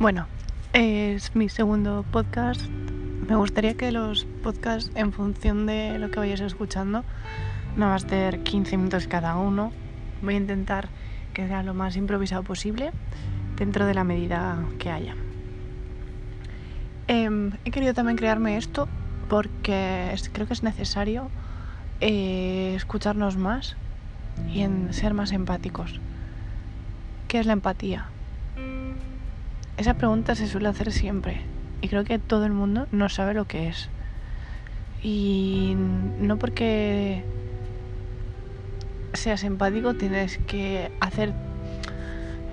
[0.00, 0.28] Bueno,
[0.72, 2.66] es mi segundo podcast.
[3.28, 7.04] Me gustaría que los podcasts, en función de lo que vayas escuchando,
[7.76, 9.72] no va a ser 15 minutos cada uno.
[10.22, 10.88] Voy a intentar
[11.34, 12.92] que sea lo más improvisado posible
[13.58, 15.14] dentro de la medida que haya.
[17.06, 18.88] Em, he querido también crearme esto
[19.28, 21.28] porque creo que es necesario
[22.00, 23.76] eh, escucharnos más
[24.50, 26.00] y en ser más empáticos.
[27.28, 28.08] ¿Qué es la empatía?
[29.80, 31.40] Esa pregunta se suele hacer siempre
[31.80, 33.88] y creo que todo el mundo no sabe lo que es.
[35.02, 35.74] Y
[36.20, 37.24] no porque
[39.14, 41.32] seas empático tienes que hacer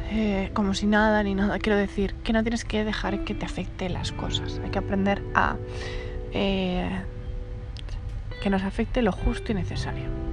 [0.10, 1.60] eh, como si nada ni nada.
[1.60, 4.62] Quiero decir que no tienes que dejar que te afecte las cosas.
[4.64, 5.58] Hay que aprender a
[6.32, 6.90] eh,
[8.42, 10.27] que nos afecte lo justo y necesario.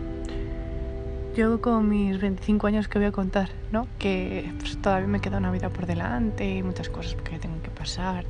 [1.35, 3.89] Yo con mis 25 años que voy a contar, ¿no?
[3.99, 7.71] Que pues, todavía me queda una vida por delante y muchas cosas que tengo que
[7.71, 8.25] pasar.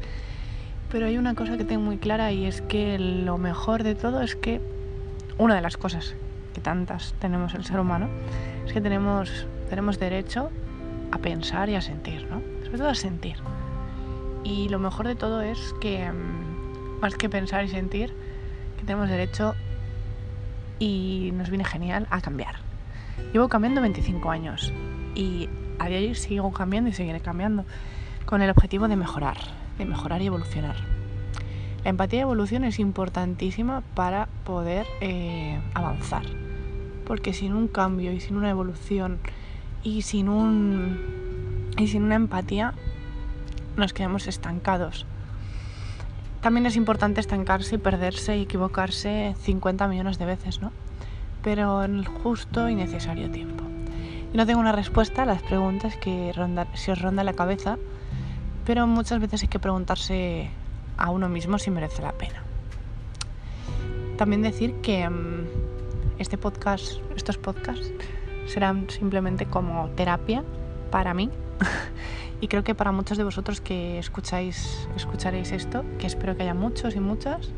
[0.90, 4.22] Pero hay una cosa que tengo muy clara y es que lo mejor de todo
[4.22, 4.62] es que
[5.36, 6.14] una de las cosas
[6.54, 8.08] que tantas tenemos el ser humano
[8.64, 10.50] es que tenemos, tenemos derecho
[11.12, 12.40] a pensar y a sentir, ¿no?
[12.64, 13.36] Sobre todo a sentir.
[14.44, 18.14] Y lo mejor de todo es que, mm, más que pensar y sentir,
[18.78, 19.54] que tenemos derecho
[20.78, 22.63] y nos viene genial a cambiar.
[23.32, 24.72] Llevo cambiando 25 años
[25.14, 25.48] y
[25.78, 27.64] a día de hoy sigo cambiando y seguiré cambiando
[28.26, 29.36] con el objetivo de mejorar,
[29.78, 30.76] de mejorar y evolucionar.
[31.84, 36.22] La empatía y evolución es importantísima para poder eh, avanzar,
[37.06, 39.18] porque sin un cambio y sin una evolución
[39.82, 42.72] y sin un y sin una empatía
[43.76, 45.06] nos quedamos estancados.
[46.40, 50.72] También es importante estancarse y perderse y equivocarse 50 millones de veces, ¿no?
[51.44, 53.62] Pero en el justo y necesario tiempo.
[54.32, 57.78] Y no tengo una respuesta a las preguntas que ronda, se os ronda la cabeza,
[58.66, 60.50] pero muchas veces hay que preguntarse
[60.96, 62.42] a uno mismo si merece la pena.
[64.16, 65.46] También decir que mm,
[66.18, 67.92] este podcast, estos podcasts
[68.46, 70.42] serán simplemente como terapia
[70.90, 71.30] para mí
[72.40, 76.54] y creo que para muchos de vosotros que escucháis escucharéis esto, que espero que haya
[76.54, 77.50] muchos y muchas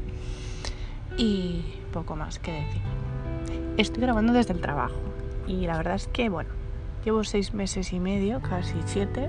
[1.17, 1.63] y
[1.93, 2.83] poco más que decir.
[3.77, 4.97] Estoy grabando desde el trabajo
[5.47, 6.49] y la verdad es que bueno,
[7.05, 9.29] llevo seis meses y medio, casi siete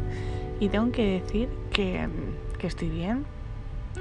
[0.62, 2.08] y tengo que decir que,
[2.58, 3.26] que estoy bien,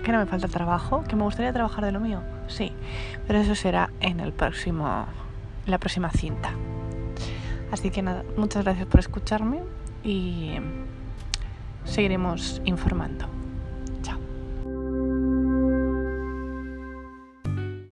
[0.04, 2.72] que no me falta trabajo, que me gustaría trabajar de lo mío, sí,
[3.26, 5.06] pero eso será en el próximo,
[5.64, 6.52] en la próxima cinta.
[7.72, 9.62] Así que nada, muchas gracias por escucharme
[10.04, 10.52] y
[11.84, 13.35] seguiremos informando.